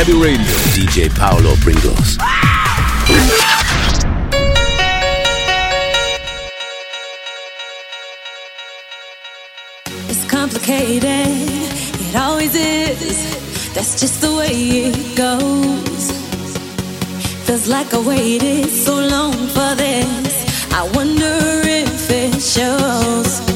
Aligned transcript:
Webby 0.00 0.14
Radio. 0.14 0.46
DJ 0.72 1.14
Paulo 1.14 1.54
Pringles. 1.56 2.16
It's 10.08 10.24
complicated, 10.24 11.04
it 11.04 12.16
always 12.16 12.54
is. 12.54 13.74
That's 13.74 14.00
just 14.00 14.22
the 14.22 14.34
way 14.34 14.54
it 14.88 15.16
goes. 15.18 16.10
Feels 17.44 17.68
like 17.68 17.92
I 17.92 18.00
waited 18.00 18.70
so 18.70 18.94
long 18.94 19.34
for 19.34 19.74
this. 19.74 20.72
I 20.72 20.90
wonder 20.94 21.60
if 21.66 22.10
it 22.10 22.40
shows. 22.40 23.49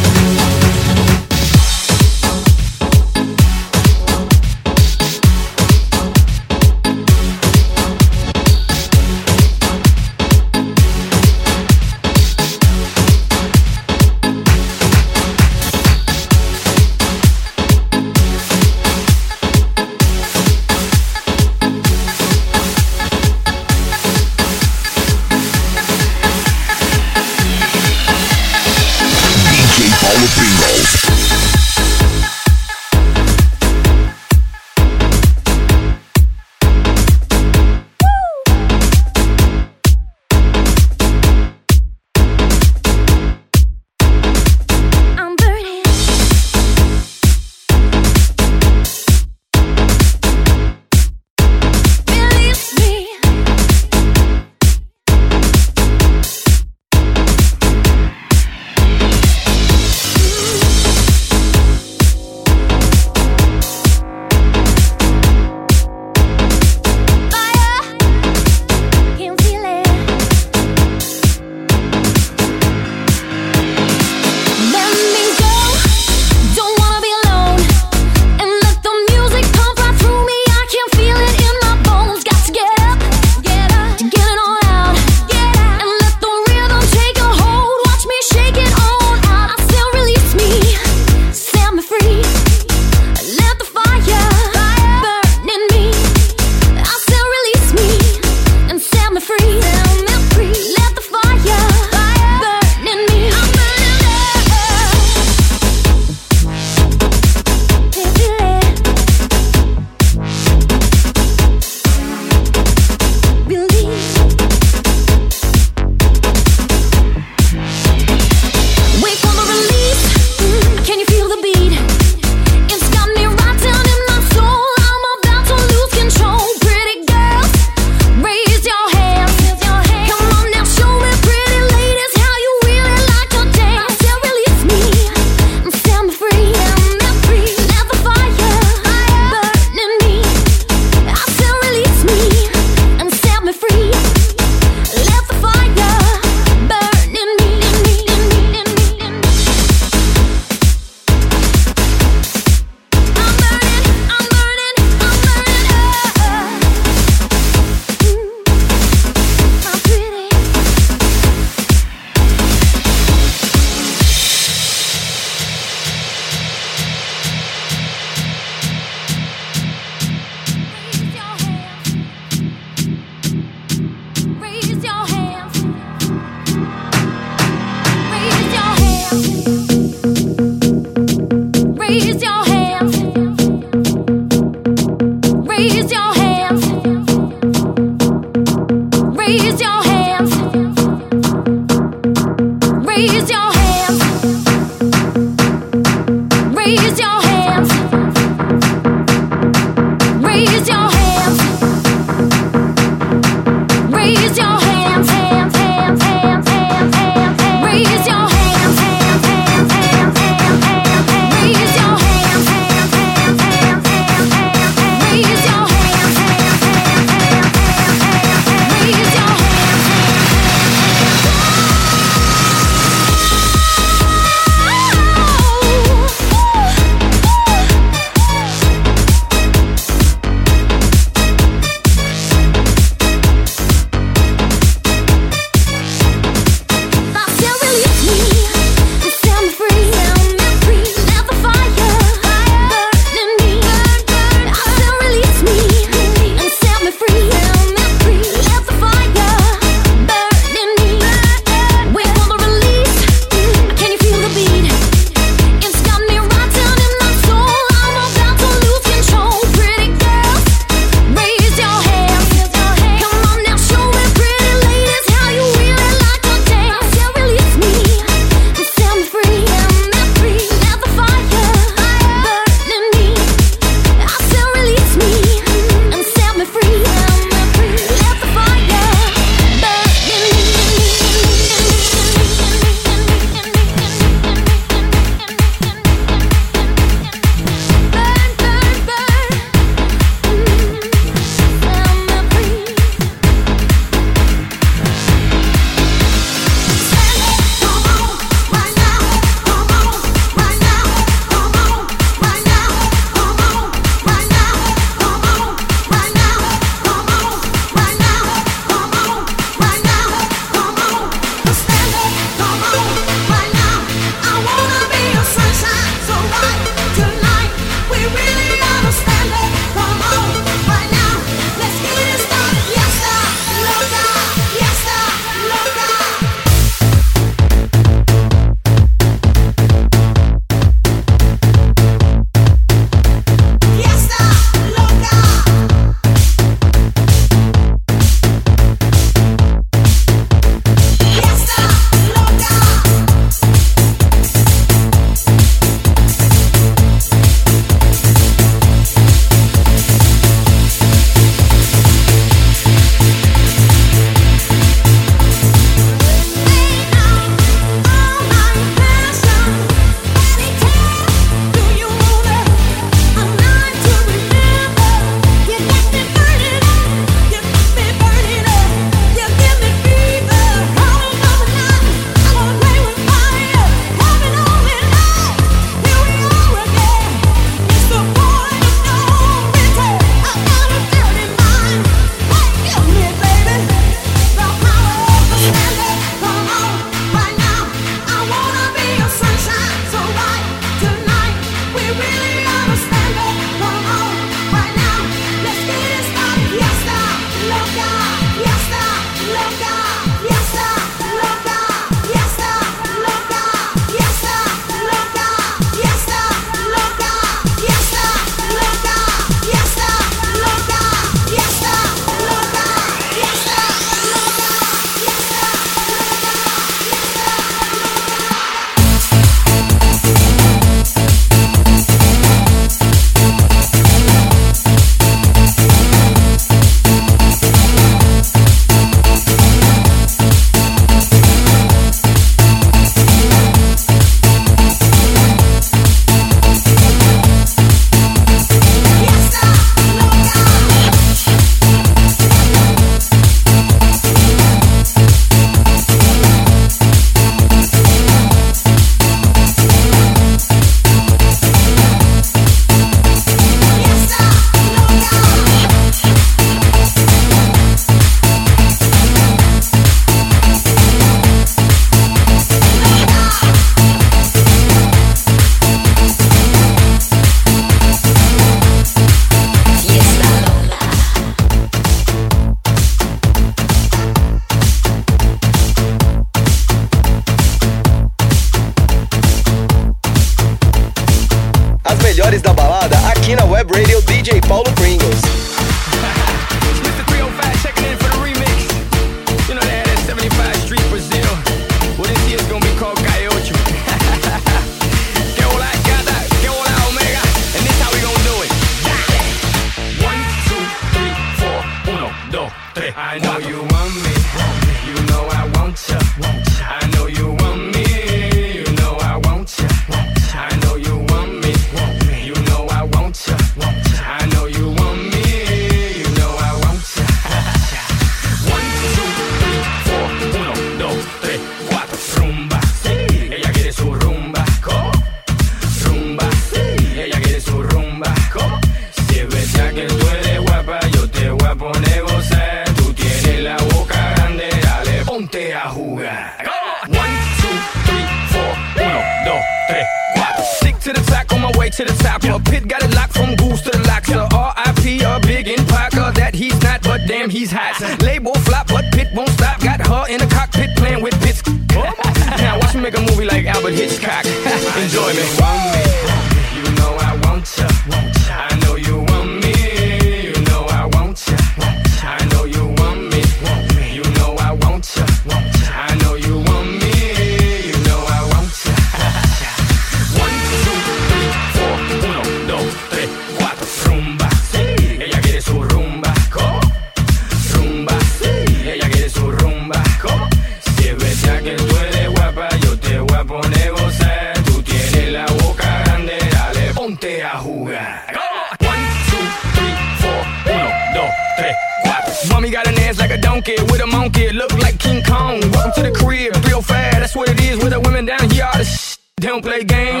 I 599.43 600.00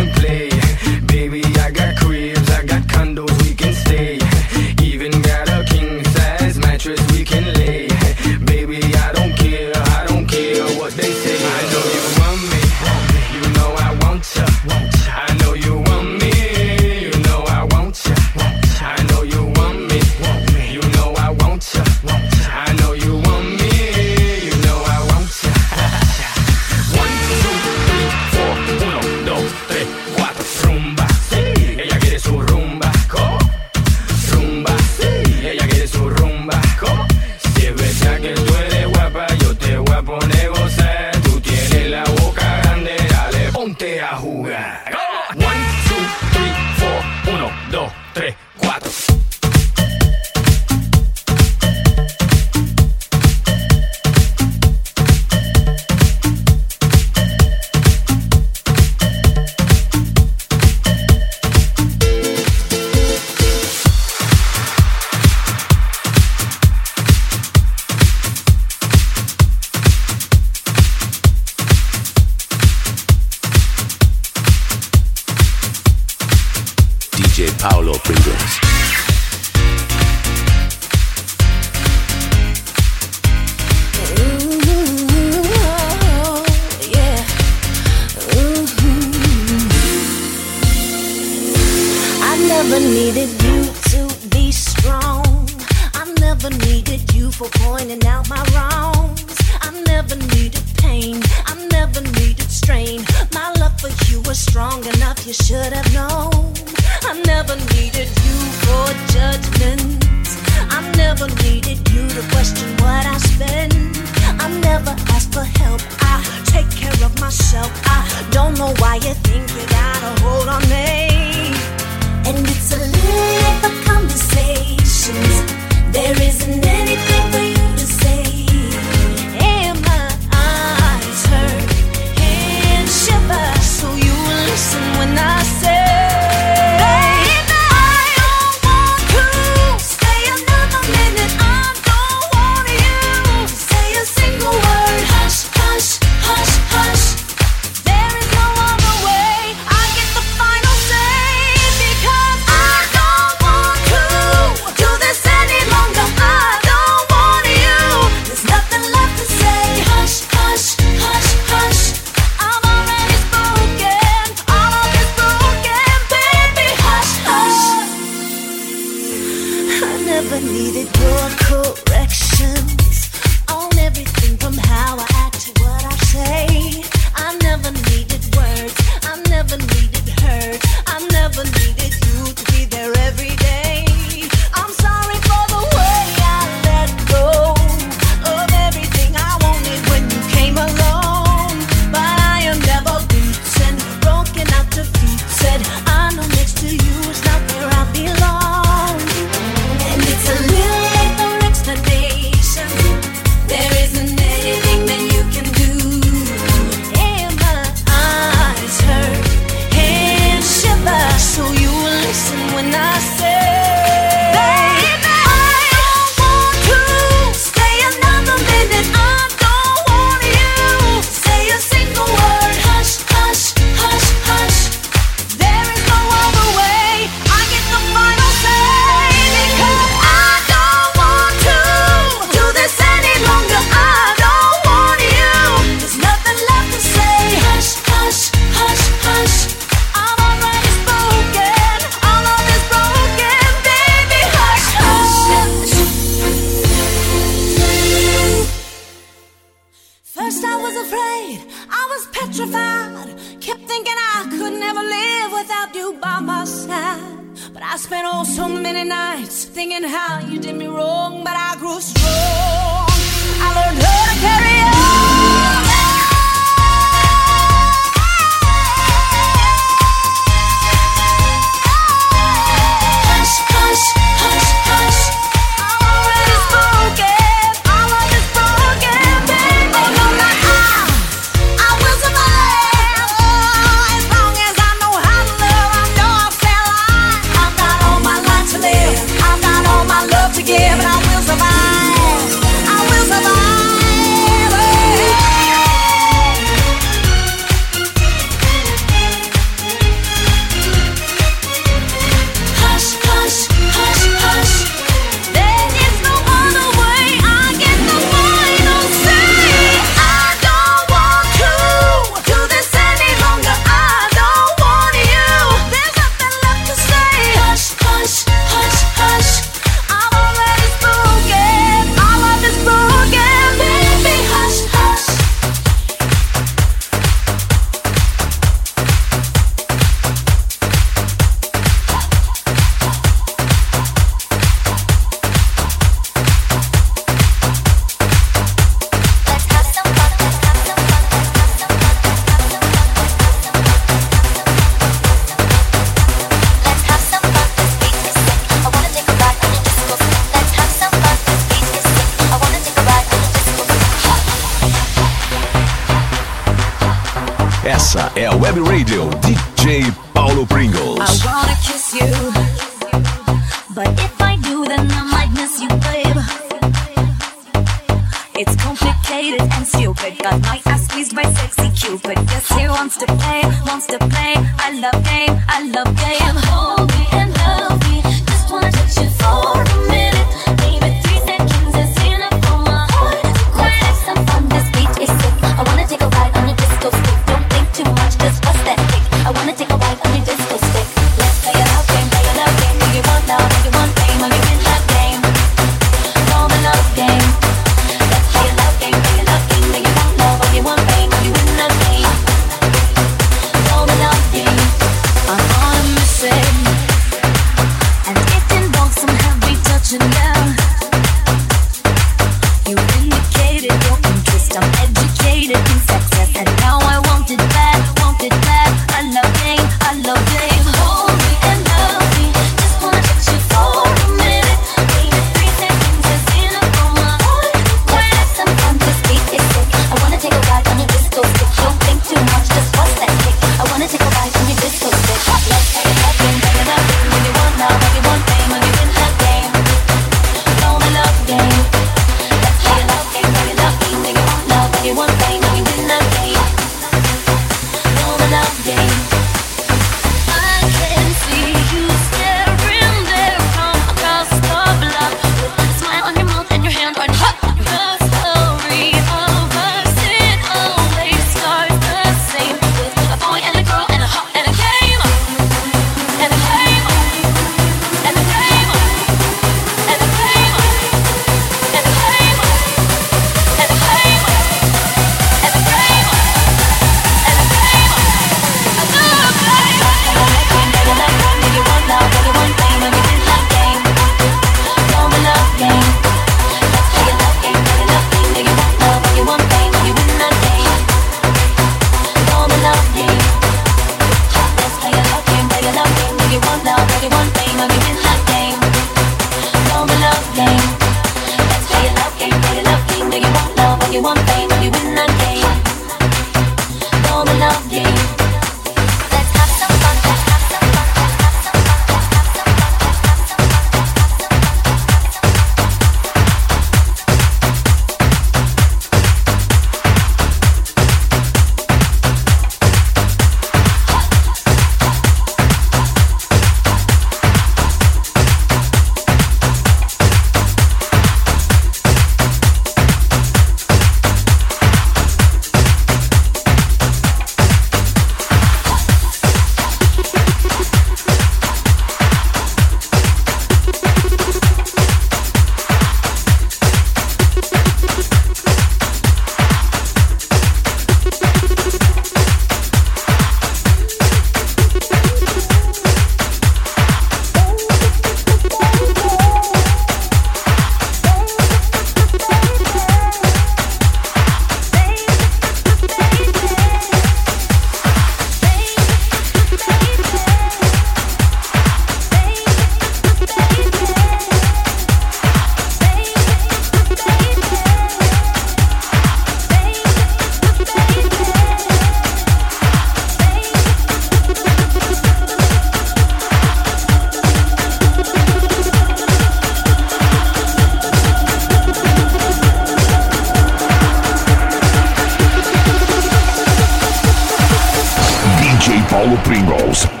Paulo 599.01 599.17
Pringles. 599.23 600.00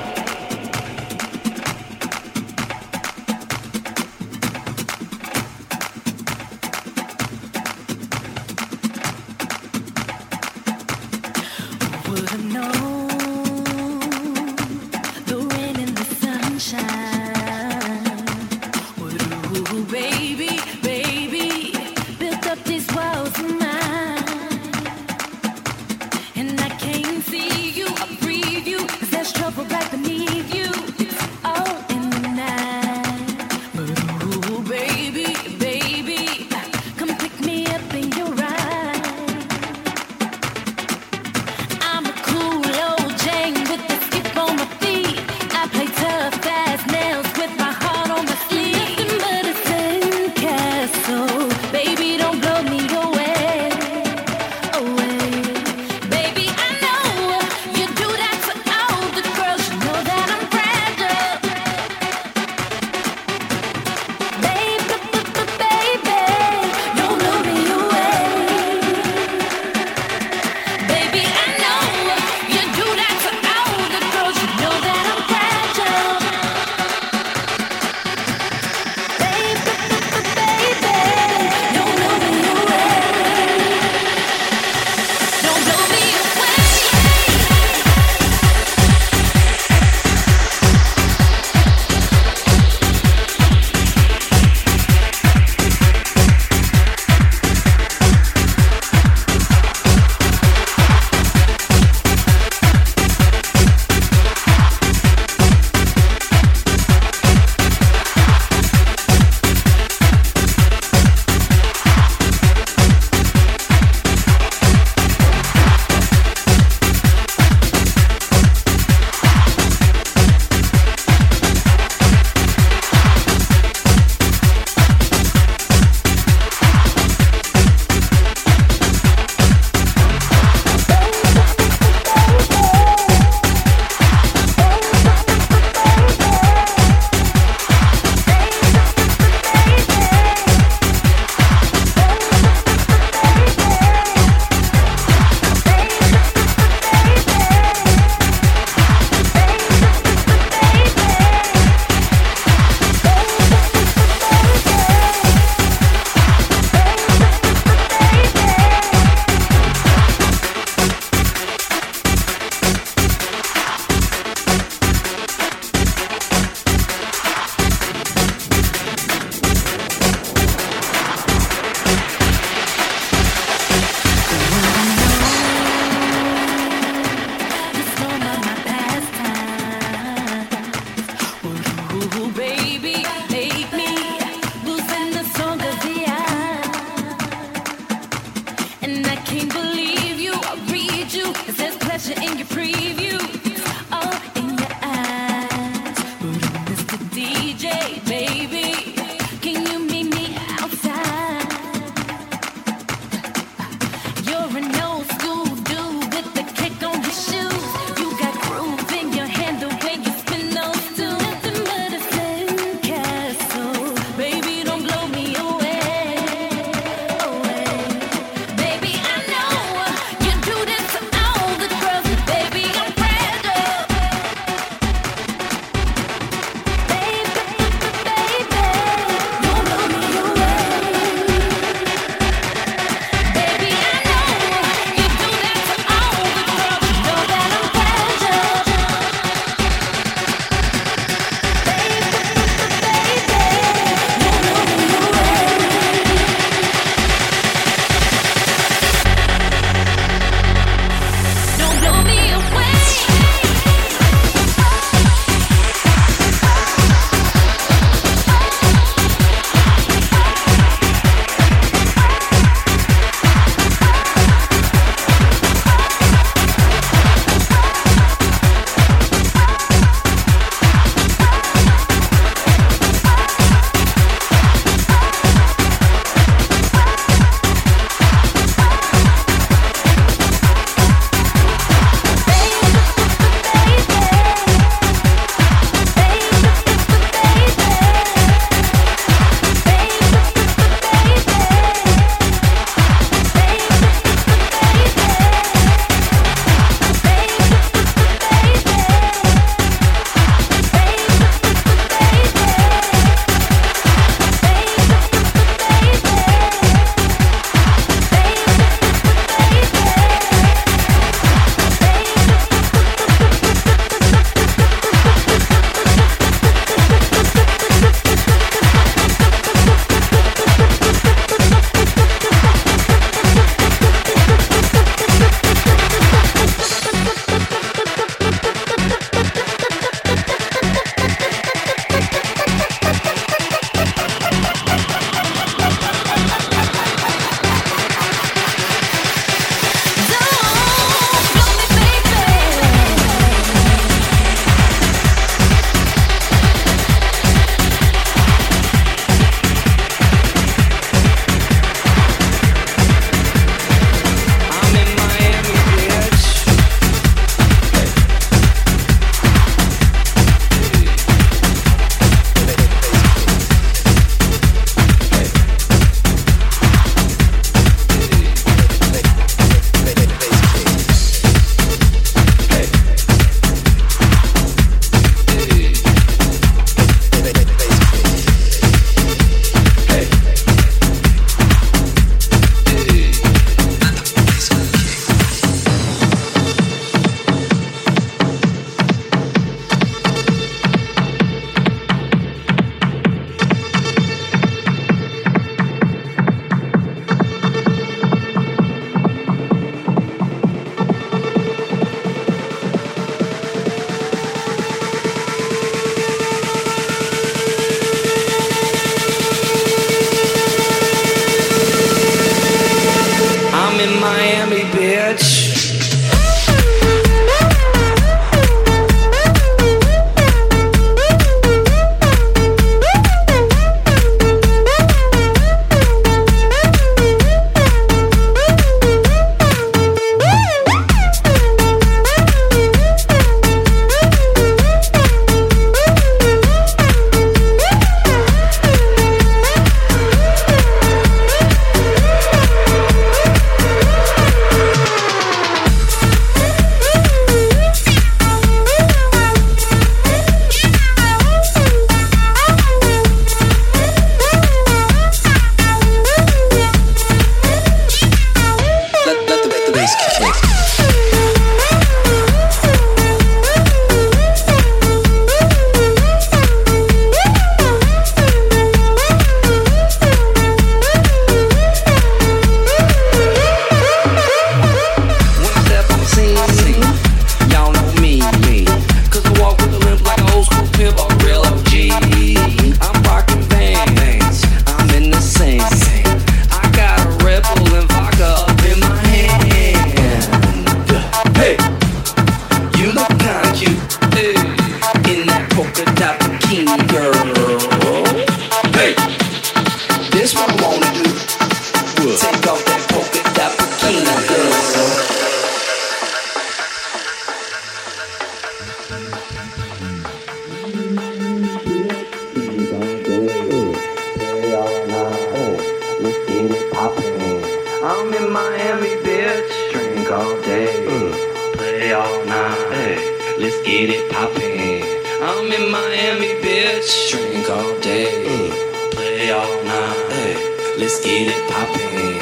All 522.01 522.25
night. 522.25 522.97
Let's 523.37 523.61
get 523.61 523.91
it 523.91 524.11
poppin'. 524.11 524.81
I'm 525.21 525.51
in 525.51 525.71
Miami, 525.71 526.33
bitch. 526.41 527.11
Drink 527.11 527.47
all 527.47 527.79
day, 527.79 528.09
mm. 528.25 528.91
play 528.91 529.31
all 529.31 529.63
night. 529.63 530.39
Let's 530.79 530.99
get 531.05 531.27
it 531.27 531.43
poppin'. 531.51 532.17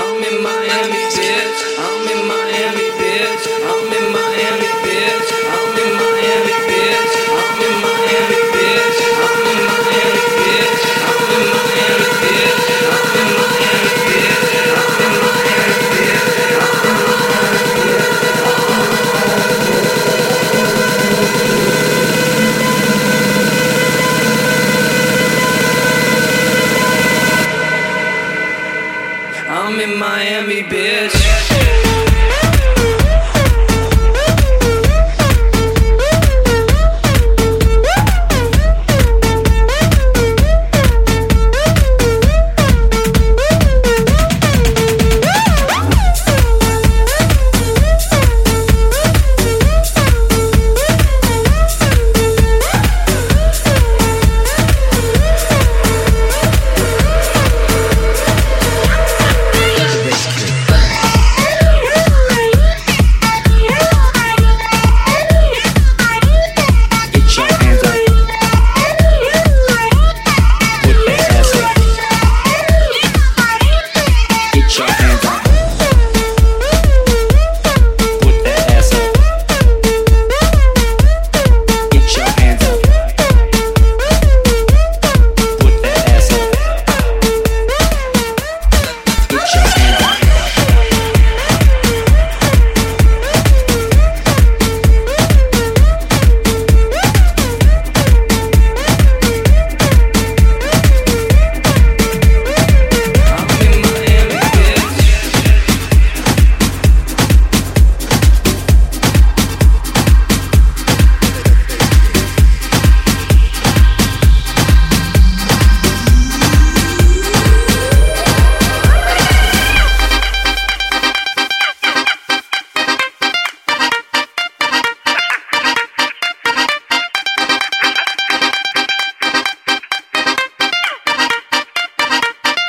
I'm 0.00 0.22
in 0.22 0.40
Miami. 0.40 1.03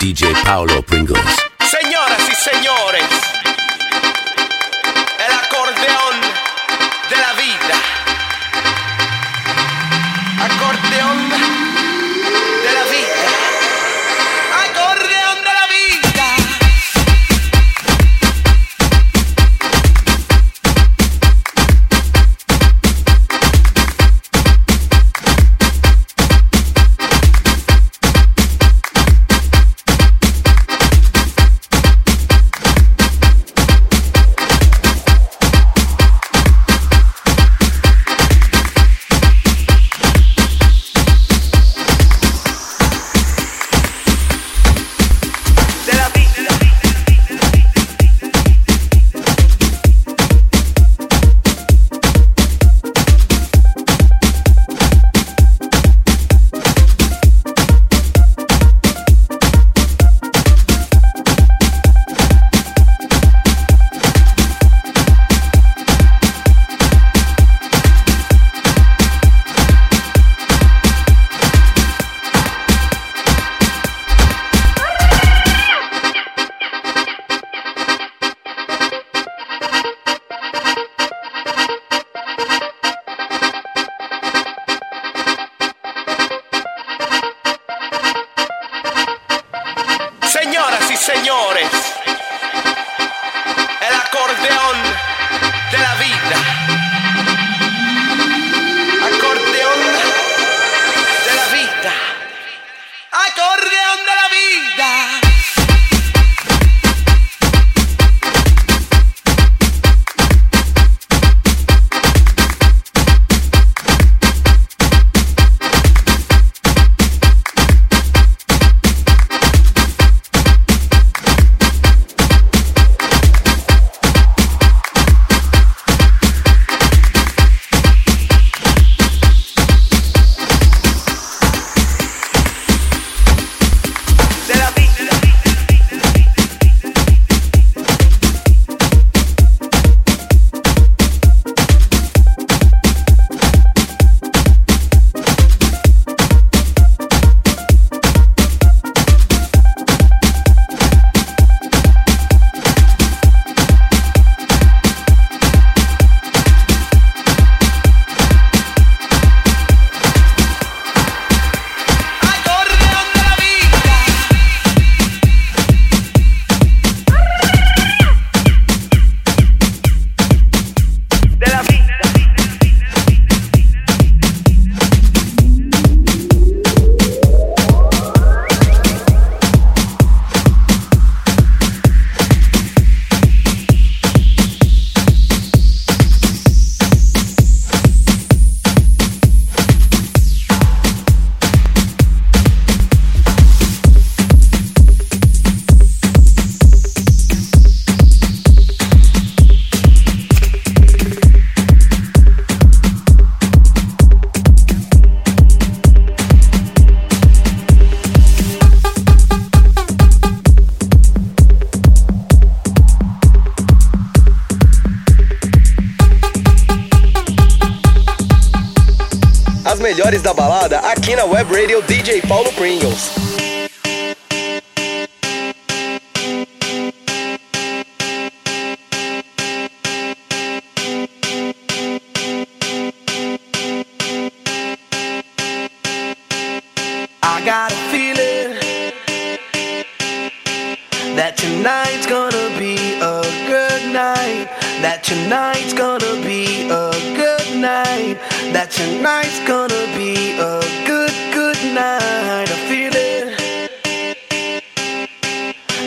DJ 0.06 0.36
Paolo 0.44 0.84
Pringles. 0.84 1.36
Señoras 1.68 2.22
y 2.30 2.36
señores, 2.36 3.10
el 5.18 5.34
acordeón 5.34 6.22
de 7.10 7.18
la 7.18 7.34
vida. 7.34 7.76
Acordeón 10.46 11.25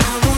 I 0.00 0.33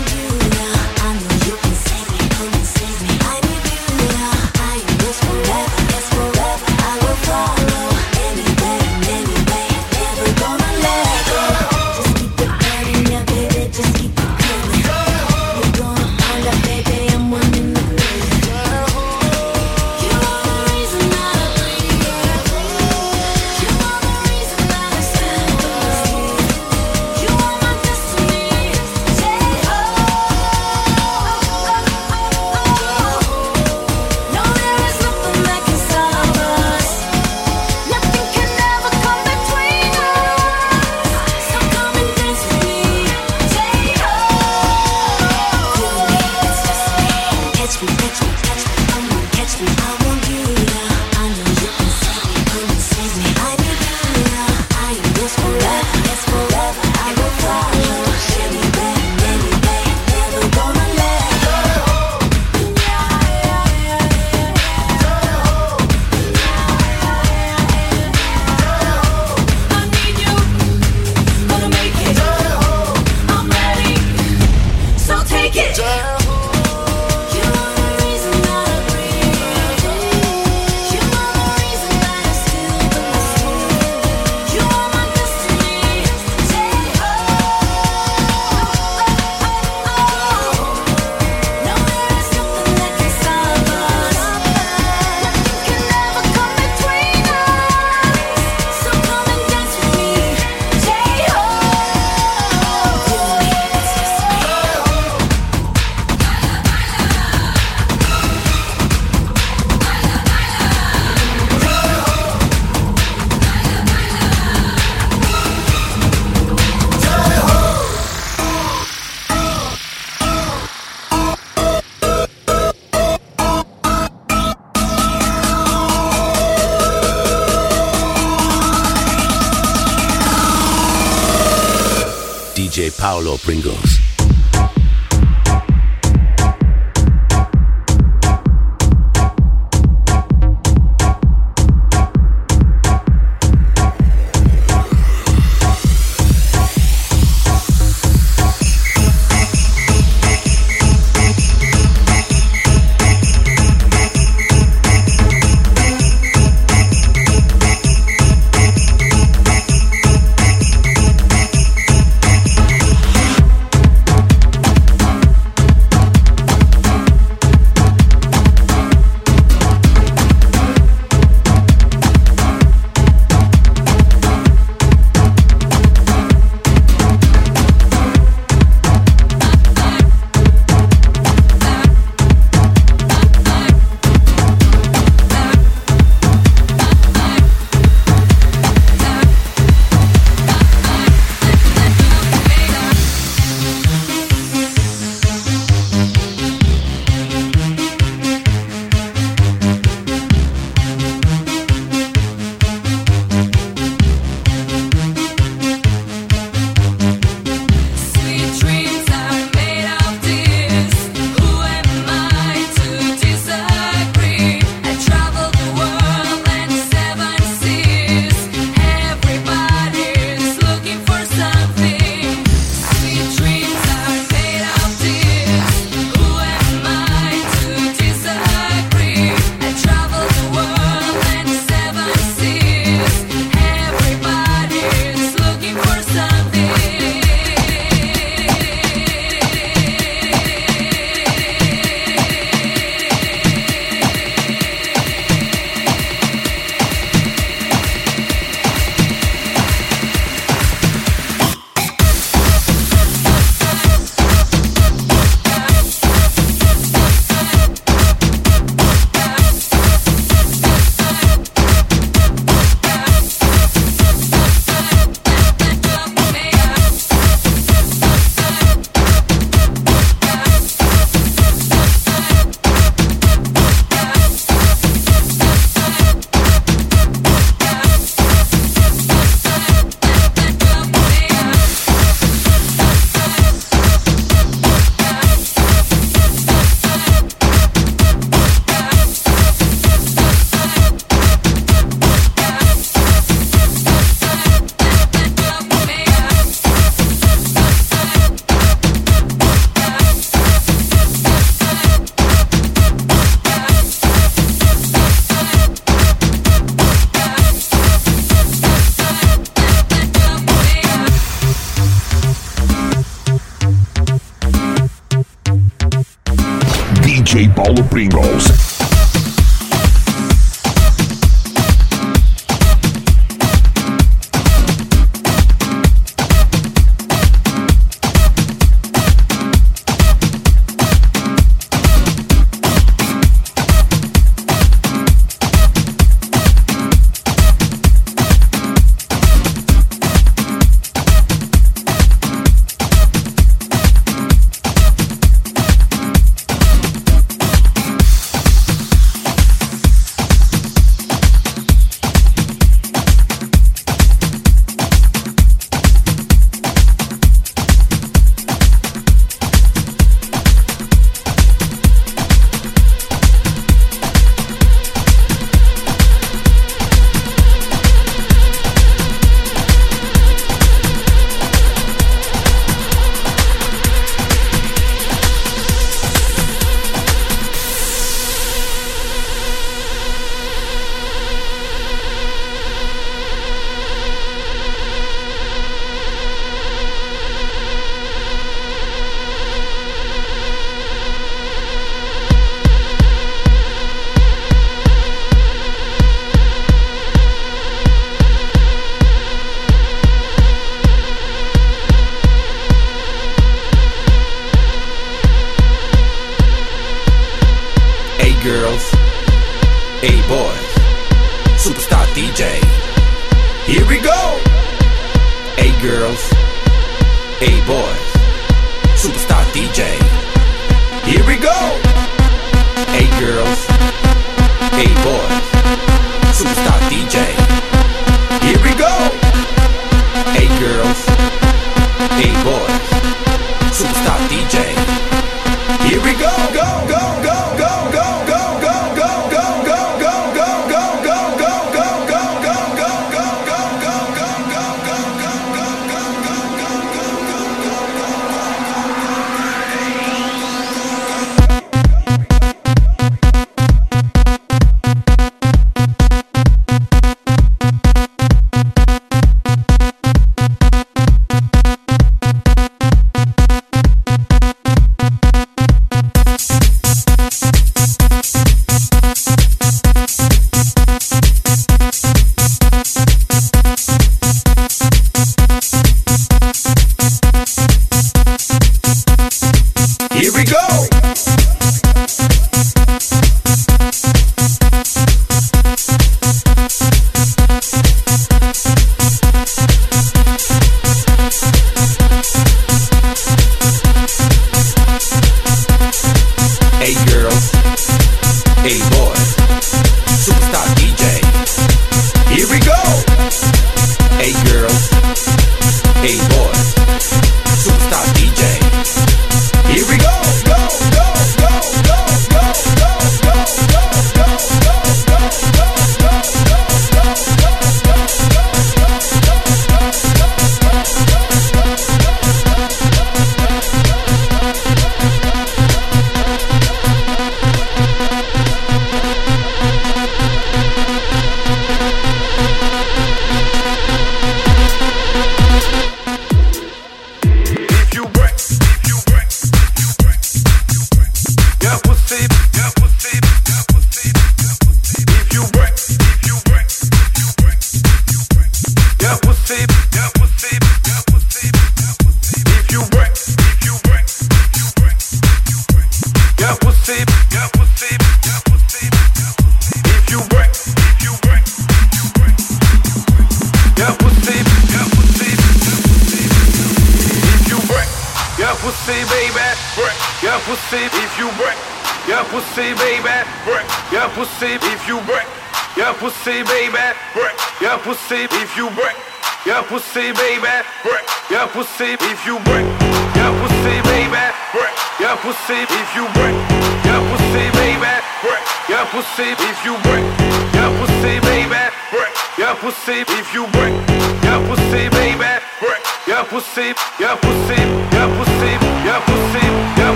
Paulo 132.98 133.38
Pringles. 133.38 134.05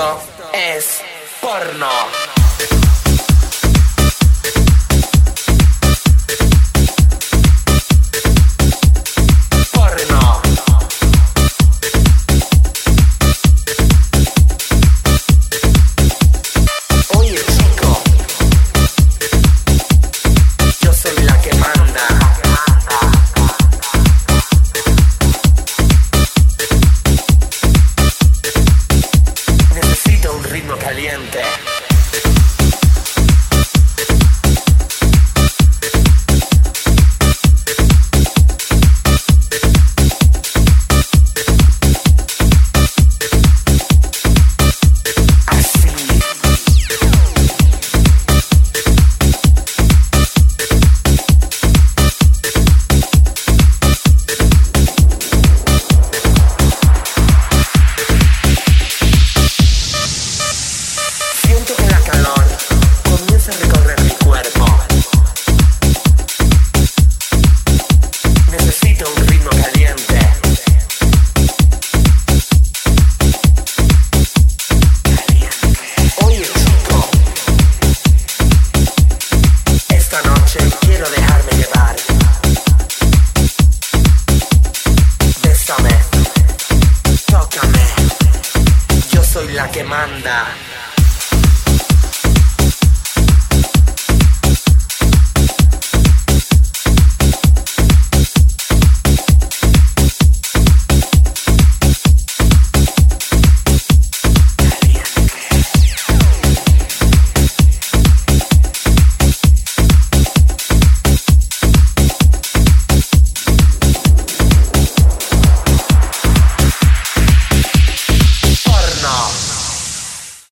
Esto 0.00 0.18
es 0.54 1.02
porno. 1.42 2.39